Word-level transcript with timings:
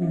نصرة 0.00 0.06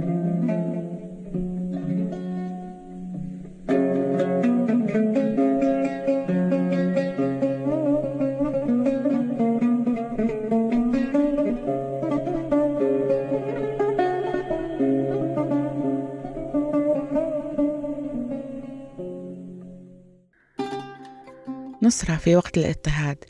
في 22.16 22.36
وقت 22.36 22.58
الاضطهاد. 22.58 23.24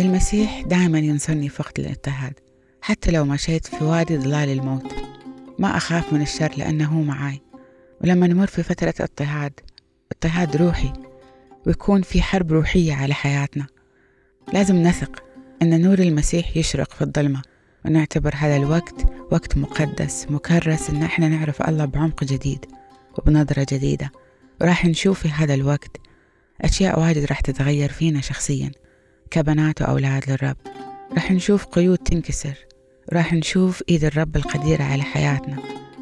المسيح 0.00 0.60
دائما 0.60 0.98
ينصرني 0.98 1.48
في 1.48 1.62
وقت 1.62 1.78
الاضطهاد 1.78 2.34
حتى 2.82 3.10
لو 3.10 3.24
مشيت 3.24 3.66
في 3.66 3.84
وادي 3.84 4.18
ظلال 4.18 4.48
الموت. 4.48 4.99
ما 5.60 5.76
أخاف 5.76 6.12
من 6.12 6.22
الشر 6.22 6.52
لأنه 6.56 7.02
معاي. 7.02 7.40
ولما 8.00 8.26
نمر 8.26 8.46
في 8.46 8.62
فترة 8.62 8.94
اضطهاد 9.00 9.52
اضطهاد 10.12 10.56
روحي 10.56 10.92
ويكون 11.66 12.02
في 12.02 12.22
حرب 12.22 12.52
روحية 12.52 12.94
على 12.94 13.14
حياتنا. 13.14 13.66
لازم 14.52 14.76
نثق 14.76 15.22
أن 15.62 15.80
نور 15.80 15.98
المسيح 15.98 16.56
يشرق 16.56 16.92
في 16.92 17.02
الظلمة 17.02 17.42
ونعتبر 17.84 18.34
هذا 18.36 18.56
الوقت 18.56 19.04
وقت 19.32 19.56
مقدس 19.56 20.26
مكرس 20.30 20.90
إن 20.90 21.02
إحنا 21.02 21.28
نعرف 21.28 21.62
الله 21.62 21.84
بعمق 21.84 22.24
جديد 22.24 22.66
وبنظرة 23.18 23.66
جديدة. 23.70 24.12
وراح 24.60 24.86
نشوف 24.86 25.20
في 25.20 25.28
هذا 25.28 25.54
الوقت 25.54 25.96
أشياء 26.60 27.00
واجد 27.00 27.24
راح 27.24 27.40
تتغير 27.40 27.92
فينا 27.92 28.20
شخصيا 28.20 28.70
كبنات 29.30 29.82
وأولاد 29.82 30.30
للرب. 30.30 30.56
راح 31.12 31.32
نشوف 31.32 31.66
قيود 31.66 31.98
تنكسر 31.98 32.69
راح 33.12 33.32
نشوف 33.32 33.82
إيد 33.88 34.04
الرب 34.04 34.36
القديرة 34.36 34.82
على 34.82 35.02
حياتنا. 35.02 35.56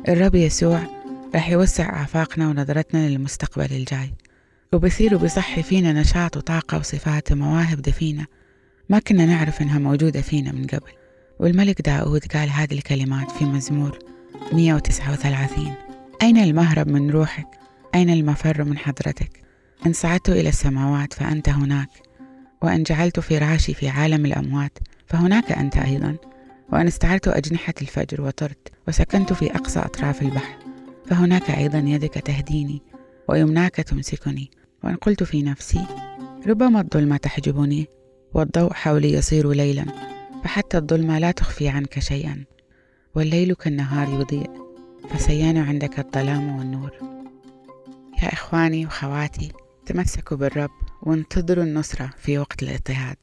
الرب 0.08 0.34
يسوع 0.34 0.80
راح 1.34 1.48
يوسع 1.50 2.02
آفاقنا 2.02 2.48
ونظرتنا 2.48 3.08
للمستقبل 3.08 3.64
الجاي. 3.70 4.12
وبيصير 4.72 5.14
وبيصحي 5.14 5.62
فينا 5.62 5.92
نشاط 5.92 6.36
وطاقة 6.36 6.78
وصفات 6.78 7.32
ومواهب 7.32 7.82
دفينة. 7.82 8.26
ما 8.88 8.98
كنا 8.98 9.26
نعرف 9.26 9.62
إنها 9.62 9.78
موجودة 9.78 10.20
فينا 10.20 10.52
من 10.52 10.66
قبل. 10.66 10.90
والملك 11.38 11.82
داود 11.82 12.24
قال 12.24 12.50
هذه 12.50 12.74
الكلمات 12.74 13.30
في 13.30 13.44
مزمور 13.44 13.98
139 14.52 15.74
أين 16.22 16.36
المهرب 16.36 16.88
من 16.88 17.10
روحك؟ 17.10 17.46
أين 17.94 18.10
المفر 18.10 18.64
من 18.64 18.78
حضرتك؟ 18.78 19.42
إن 19.86 19.92
صعدت 19.92 20.28
إلى 20.28 20.48
السماوات 20.48 21.12
فأنت 21.12 21.48
هناك. 21.48 21.88
وإن 22.62 22.82
جعلت 22.82 23.20
فراشي 23.20 23.74
في 23.74 23.88
عالم 23.88 24.26
الأموات 24.26 24.78
فهناك 25.06 25.52
أنت 25.52 25.76
أيضا. 25.76 26.16
وإن 26.72 26.86
استعرت 26.86 27.28
أجنحة 27.28 27.74
الفجر 27.82 28.22
وطرت 28.22 28.68
وسكنت 28.88 29.32
في 29.32 29.54
أقصى 29.54 29.80
أطراف 29.80 30.22
البحر 30.22 30.58
فهناك 31.06 31.50
أيضا 31.50 31.78
يدك 31.78 32.14
تهديني 32.14 32.82
ويمناك 33.28 33.74
تمسكني. 33.74 34.50
وإن 34.84 34.96
قلت 34.96 35.22
في 35.22 35.42
نفسي 35.42 35.86
ربما 36.46 36.80
الظلمة 36.80 37.16
تحجبني 37.16 37.86
والضوء 38.34 38.72
حولي 38.72 39.12
يصير 39.12 39.52
ليلا 39.52 39.84
فحتى 40.44 40.78
الظلمة 40.78 41.18
لا 41.18 41.30
تخفي 41.30 41.68
عنك 41.68 41.98
شيئا. 41.98 42.44
والليل 43.14 43.54
كالنهار 43.54 44.20
يضيء 44.20 44.50
فسيان 45.08 45.56
عندك 45.56 45.98
الظلام 45.98 46.58
والنور. 46.58 46.90
يا 48.22 48.32
إخواني 48.32 48.86
وخواتي 48.86 49.52
تمسكوا 49.86 50.36
بالرب 50.36 50.70
وانتظروا 51.02 51.64
النصرة 51.64 52.10
في 52.18 52.38
وقت 52.38 52.62
الاضطهاد. 52.62 53.16